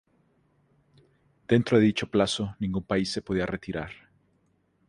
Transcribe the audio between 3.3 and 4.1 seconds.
retirar.